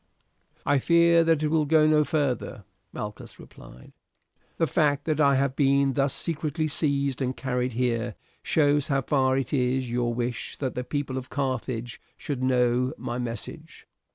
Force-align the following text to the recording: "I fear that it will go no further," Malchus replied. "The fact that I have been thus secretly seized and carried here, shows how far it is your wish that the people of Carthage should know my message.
"I 0.65 0.79
fear 0.79 1.23
that 1.25 1.43
it 1.43 1.49
will 1.49 1.67
go 1.67 1.85
no 1.85 2.03
further," 2.03 2.63
Malchus 2.91 3.39
replied. 3.39 3.93
"The 4.57 4.65
fact 4.65 5.05
that 5.05 5.21
I 5.21 5.35
have 5.35 5.55
been 5.55 5.93
thus 5.93 6.11
secretly 6.11 6.67
seized 6.69 7.21
and 7.21 7.37
carried 7.37 7.73
here, 7.73 8.15
shows 8.41 8.87
how 8.87 9.03
far 9.03 9.37
it 9.37 9.53
is 9.53 9.91
your 9.91 10.11
wish 10.11 10.57
that 10.57 10.73
the 10.73 10.83
people 10.83 11.19
of 11.19 11.29
Carthage 11.29 12.01
should 12.17 12.41
know 12.41 12.93
my 12.97 13.19
message. 13.19 13.85